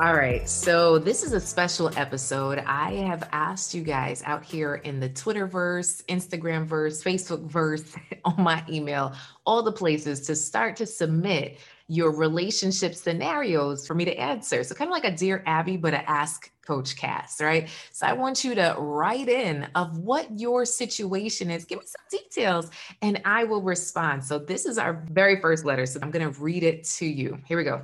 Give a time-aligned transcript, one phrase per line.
[0.00, 2.58] All right, so this is a special episode.
[2.66, 9.14] I have asked you guys out here in the Twitterverse, Instagramverse, Facebookverse, on my email,
[9.46, 14.64] all the places to start to submit your relationship scenarios for me to answer.
[14.64, 17.68] So, kind of like a Dear Abby, but a Ask Coach Cass, right?
[17.92, 21.64] So, I want you to write in of what your situation is.
[21.64, 22.68] Give me some details
[23.00, 24.24] and I will respond.
[24.24, 25.86] So, this is our very first letter.
[25.86, 27.38] So, I'm going to read it to you.
[27.46, 27.82] Here we go.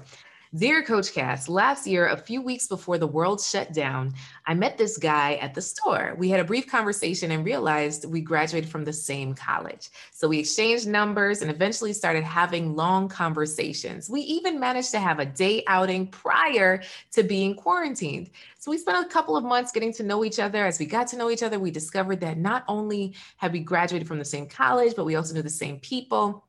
[0.57, 4.15] Dear Coach Cass, last year, a few weeks before the world shut down,
[4.47, 6.17] I met this guy at the store.
[6.19, 9.91] We had a brief conversation and realized we graduated from the same college.
[10.11, 14.11] So we exchanged numbers and eventually started having long conversations.
[14.11, 18.31] We even managed to have a day outing prior to being quarantined.
[18.59, 20.67] So we spent a couple of months getting to know each other.
[20.67, 24.09] As we got to know each other, we discovered that not only had we graduated
[24.09, 26.45] from the same college, but we also knew the same people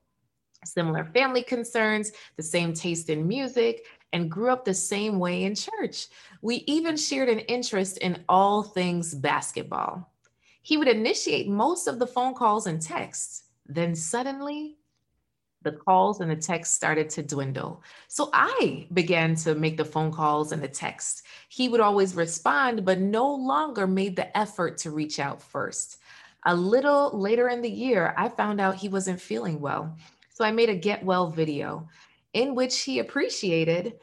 [0.65, 5.55] similar family concerns, the same taste in music, and grew up the same way in
[5.55, 6.07] church.
[6.41, 10.11] We even shared an interest in all things basketball.
[10.61, 13.43] He would initiate most of the phone calls and texts.
[13.65, 14.77] Then suddenly,
[15.63, 17.83] the calls and the texts started to dwindle.
[18.07, 21.23] So I began to make the phone calls and the texts.
[21.49, 25.97] He would always respond, but no longer made the effort to reach out first.
[26.45, 29.95] A little later in the year, I found out he wasn't feeling well.
[30.41, 31.87] So I made a get well video
[32.33, 33.99] in which he appreciated.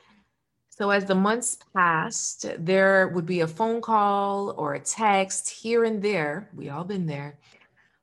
[0.69, 5.83] So as the months passed, there would be a phone call or a text here
[5.83, 6.49] and there.
[6.55, 7.41] We all been there.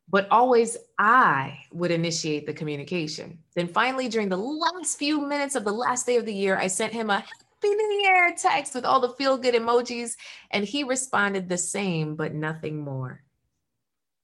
[0.10, 3.40] But always I would initiate the communication.
[3.54, 6.68] Then finally, during the last few minutes of the last day of the year, I
[6.68, 10.18] sent him a happy new year text with all the feel good emojis.
[10.52, 13.24] And he responded the same, but nothing more.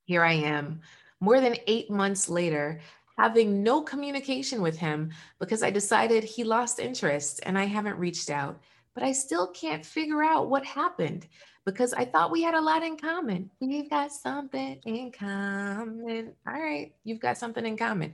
[0.04, 0.82] Here I am,
[1.22, 2.82] more than eight months later,
[3.22, 8.32] having no communication with him because I decided he lost interest and I haven't reached
[8.32, 8.60] out.
[8.96, 11.28] But I still can't figure out what happened
[11.64, 13.52] because I thought we had a lot in common.
[13.60, 16.34] We've got something in common.
[16.48, 18.14] All right, you've got something in common.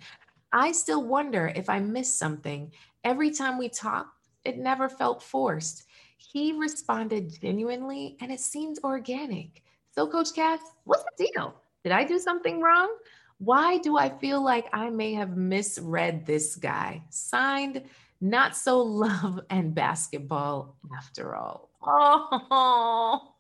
[0.52, 2.74] I still wonder if I missed something.
[3.06, 5.86] Every time we talked, it never felt forced.
[6.18, 9.64] He responded genuinely and it seemed organic.
[9.96, 11.56] So, Coach Cass, what's the deal?
[11.86, 12.94] Did I do something wrong?
[13.40, 17.04] Why do I feel like I may have misread this guy?
[17.10, 17.84] Signed,
[18.20, 21.70] not so love and basketball after all.
[21.84, 23.34] Oh,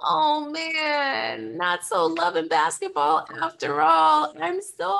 [0.00, 4.34] oh man, not so love and basketball after all.
[4.40, 4.98] I'm so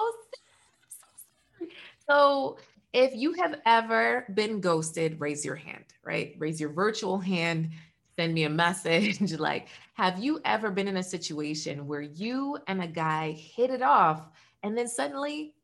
[2.08, 2.58] So,
[2.92, 6.36] if you have ever been ghosted, raise your hand, right?
[6.38, 7.70] Raise your virtual hand
[8.16, 12.82] send me a message like, have you ever been in a situation where you and
[12.82, 14.28] a guy hit it off
[14.62, 15.54] and then suddenly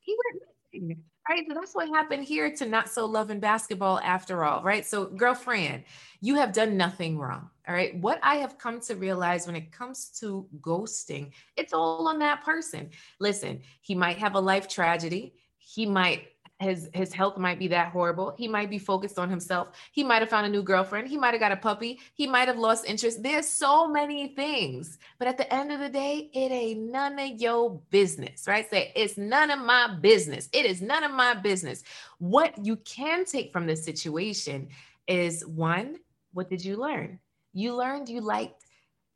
[0.00, 0.42] he went
[0.72, 1.02] missing?
[1.28, 1.44] Right.
[1.48, 4.62] So that's what happened here to not so loving basketball after all.
[4.62, 4.84] Right.
[4.84, 5.84] So, girlfriend,
[6.20, 7.48] you have done nothing wrong.
[7.66, 7.98] All right.
[7.98, 12.44] What I have come to realize when it comes to ghosting, it's all on that
[12.44, 12.90] person.
[13.20, 15.34] Listen, he might have a life tragedy.
[15.56, 16.26] He might
[16.64, 18.34] his his health might be that horrible.
[18.36, 19.68] He might be focused on himself.
[19.92, 21.08] He might have found a new girlfriend.
[21.08, 22.00] He might have got a puppy.
[22.14, 23.22] He might have lost interest.
[23.22, 24.98] There's so many things.
[25.18, 28.68] But at the end of the day, it ain't none of your business, right?
[28.68, 30.48] Say it's none of my business.
[30.52, 31.84] It is none of my business.
[32.18, 34.68] What you can take from this situation
[35.06, 35.96] is one,
[36.32, 37.20] what did you learn?
[37.52, 38.64] You learned you liked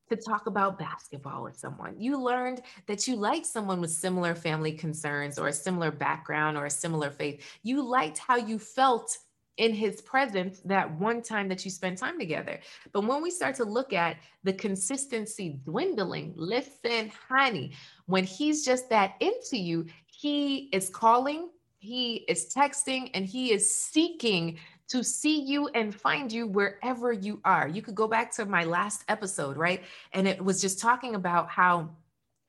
[0.08, 1.94] to talk about basketball with someone.
[1.98, 6.66] You learned that you liked someone with similar family concerns or a similar background or
[6.66, 7.42] a similar faith.
[7.62, 9.16] You liked how you felt
[9.58, 12.60] in his presence that one time that you spent time together.
[12.92, 17.72] But when we start to look at the consistency dwindling, listen, honey,
[18.06, 21.50] when he's just that into you, he is calling,
[21.81, 24.58] he is texting, and he is seeking
[24.88, 27.69] to see you and find you wherever you are.
[27.69, 29.82] You could go back to my last episode, right?
[30.12, 31.90] And it was just talking about how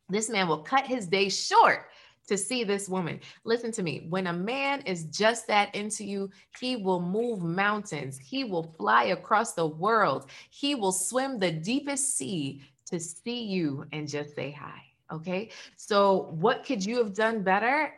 [0.08, 1.88] this man will cut his day short
[2.28, 3.20] to see this woman.
[3.44, 4.06] Listen to me.
[4.10, 8.18] When a man is just that into you, he will move mountains.
[8.18, 10.28] He will fly across the world.
[10.50, 14.82] He will swim the deepest sea to see you and just say hi.
[15.12, 15.50] Okay.
[15.76, 17.94] So, what could you have done better?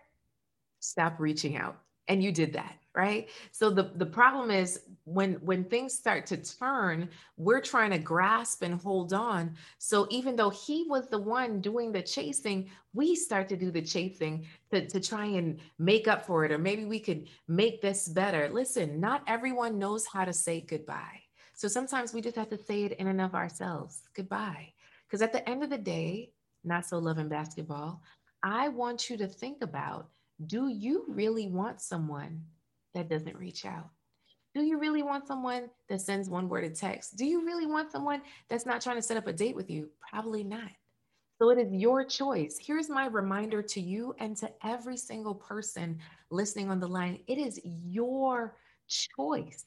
[0.80, 1.78] Stop reaching out.
[2.08, 3.30] And you did that right?
[3.52, 8.64] So the the problem is when when things start to turn we're trying to grasp
[8.64, 9.56] and hold on.
[9.78, 13.82] So even though he was the one doing the chasing we start to do the
[13.82, 18.08] chasing to, to try and make up for it or maybe we could make this
[18.10, 18.50] better.
[18.50, 21.22] Listen not everyone knows how to say goodbye.
[21.54, 24.74] So sometimes we just have to say it in and of ourselves goodbye.
[25.08, 26.32] Because at the end of the day
[26.64, 28.02] not so loving basketball
[28.44, 30.10] i want you to think about
[30.46, 32.42] do you really want someone
[32.94, 33.90] that doesn't reach out?
[34.54, 37.16] Do you really want someone that sends one word of text?
[37.16, 39.90] Do you really want someone that's not trying to set up a date with you?
[40.10, 40.70] Probably not.
[41.40, 42.60] So it is your choice.
[42.62, 46.00] Here's my reminder to you and to every single person
[46.30, 48.56] listening on the line it is your
[48.88, 49.66] choice.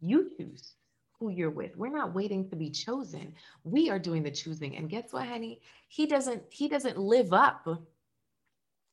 [0.00, 0.72] You choose
[1.20, 1.76] who you're with.
[1.76, 3.34] We're not waiting to be chosen.
[3.64, 4.76] We are doing the choosing.
[4.76, 5.60] And guess what, honey?
[5.88, 7.64] He doesn't he doesn't live up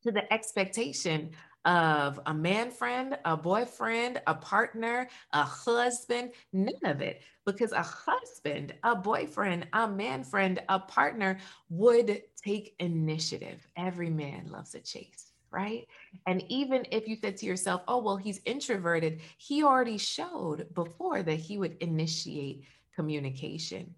[0.04, 1.32] to the expectation
[1.66, 7.22] of a man friend, a boyfriend, a partner, a husband, none of it.
[7.46, 11.38] Because a husband, a boyfriend, a man friend, a partner
[11.70, 13.66] would take initiative.
[13.78, 15.88] Every man loves a chase, right?
[16.28, 21.24] And even if you said to yourself, oh, well, he's introverted, he already showed before
[21.24, 22.64] that he would initiate
[22.96, 23.94] communication,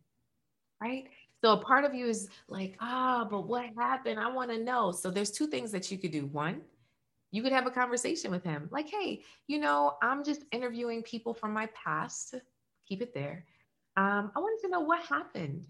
[0.82, 1.06] right?
[1.44, 4.20] So a part of you is like, ah, but what happened?
[4.20, 4.92] I want to know.
[4.92, 6.26] So there's two things that you could do.
[6.28, 6.62] One,
[7.36, 8.70] you could have a conversation with him.
[8.72, 12.36] Like hey you know i'm just interviewing people from my past.
[12.88, 13.46] Keep it there.
[13.98, 15.66] Um, i wanted to know what happened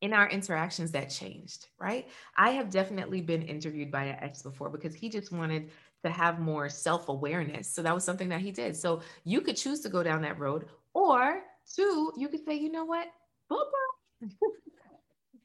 [0.00, 2.08] in our interactions that changed right?
[2.36, 5.70] I have definitely been interviewed by an ex before because he just wanted
[6.04, 7.68] to have more self-awareness.
[7.68, 8.76] So that was something that he did.
[8.76, 11.42] So you could choose to go down that road or
[11.74, 13.06] two you could say you know what?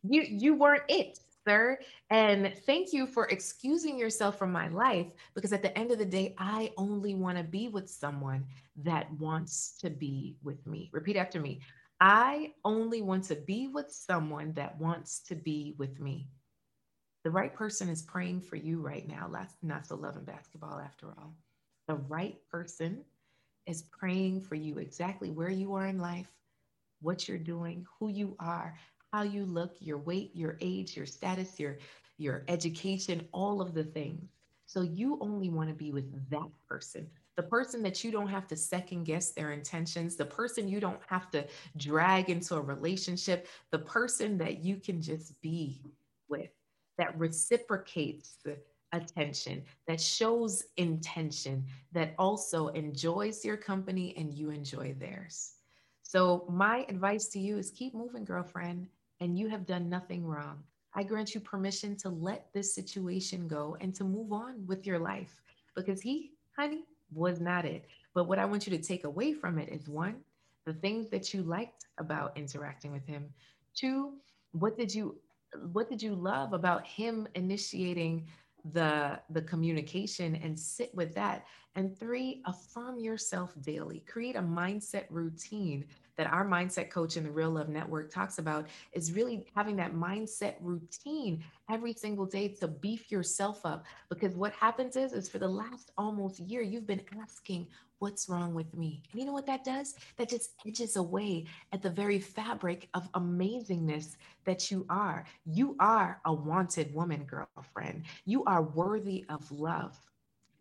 [0.10, 1.80] You you weren't it sir.
[2.10, 6.06] And thank you for excusing yourself from my life because at the end of the
[6.06, 8.46] day, I only want to be with someone
[8.84, 10.90] that wants to be with me.
[10.92, 11.62] Repeat after me.
[12.02, 16.28] I only want to be with someone that wants to be with me.
[17.24, 19.30] The right person is praying for you right now.
[19.32, 21.34] That's not so loving basketball after all.
[21.88, 23.06] The right person
[23.66, 26.30] is praying for you exactly where you are in life,
[27.02, 28.78] what you're doing, who you are,
[29.12, 31.78] how you look, your weight, your age, your status, your
[32.18, 34.30] your education, all of the things.
[34.66, 37.08] So you only want to be with that person.
[37.38, 41.00] The person that you don't have to second guess their intentions, the person you don't
[41.08, 41.46] have to
[41.78, 45.84] drag into a relationship, the person that you can just be
[46.28, 46.50] with
[46.98, 48.38] that reciprocates
[48.92, 55.57] attention, that shows intention, that also enjoys your company and you enjoy theirs.
[56.10, 58.88] So, my advice to you is keep moving, girlfriend
[59.20, 60.64] and you have done nothing wrong.
[60.94, 65.00] I grant you permission to let this situation go and to move on with your
[65.00, 65.42] life
[65.76, 67.84] because he, honey, was not it.
[68.14, 70.22] But what I want you to take away from it is one,
[70.66, 73.26] the things that you liked about interacting with him.
[73.76, 74.14] Two,
[74.54, 75.18] what did you
[75.74, 78.28] what did you love about him initiating
[78.74, 81.46] the the communication and sit with that.
[81.76, 84.04] And three affirm yourself daily.
[84.08, 85.86] Create a mindset routine
[86.18, 89.94] that our mindset coach in the Real Love Network talks about is really having that
[89.94, 93.86] mindset routine every single day to beef yourself up.
[94.10, 97.68] Because what happens is, is for the last almost year, you've been asking,
[98.00, 99.02] what's wrong with me?
[99.12, 99.96] And you know what that does?
[100.18, 105.26] That just edges away at the very fabric of amazingness that you are.
[105.46, 108.04] You are a wanted woman, girlfriend.
[108.26, 109.98] You are worthy of love.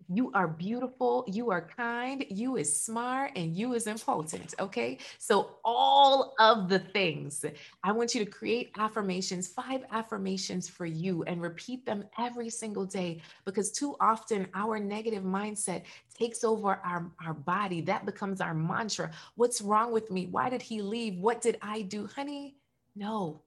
[0.09, 4.55] You are beautiful, you are kind, you is smart, and you is important.
[4.61, 4.99] Okay.
[5.19, 7.45] So, all of the things,
[7.83, 12.85] I want you to create affirmations, five affirmations for you, and repeat them every single
[12.85, 15.83] day because too often our negative mindset
[16.17, 17.81] takes over our, our body.
[17.81, 19.11] That becomes our mantra.
[19.35, 20.27] What's wrong with me?
[20.27, 21.19] Why did he leave?
[21.19, 22.07] What did I do?
[22.07, 22.57] Honey,
[22.95, 23.43] no,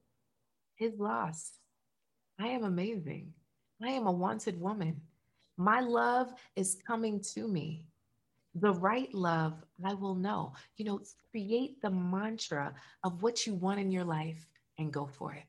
[0.75, 1.51] his loss.
[2.39, 3.33] I am amazing.
[3.81, 5.01] I am a wanted woman.
[5.59, 7.83] My love is coming to me.
[8.55, 10.53] The right love, I will know.
[10.77, 11.01] You know,
[11.31, 12.73] create the mantra
[13.03, 14.47] of what you want in your life
[14.77, 15.43] and go for it.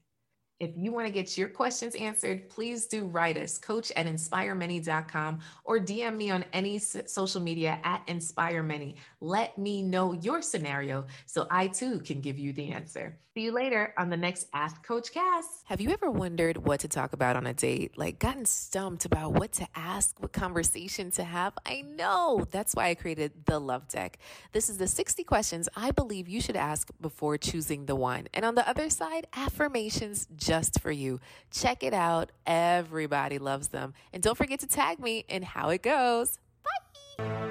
[0.60, 5.38] If you want to get your questions answered, please do write us, coach at inspiremany.com
[5.64, 8.96] or DM me on any social media at inspiremany.
[9.22, 13.18] Let me know your scenario so I too can give you the answer.
[13.34, 15.62] See you later on the next Ask Coach Cass.
[15.66, 17.96] Have you ever wondered what to talk about on a date?
[17.96, 21.52] Like gotten stumped about what to ask, what conversation to have?
[21.64, 22.44] I know.
[22.50, 24.18] That's why I created the Love Deck.
[24.50, 28.26] This is the 60 questions I believe you should ask before choosing the one.
[28.34, 31.20] And on the other side, affirmations just for you.
[31.52, 32.32] Check it out.
[32.44, 33.94] Everybody loves them.
[34.12, 36.40] And don't forget to tag me in how it goes.
[37.18, 37.49] Bye.